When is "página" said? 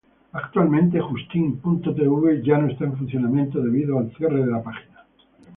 4.63-5.05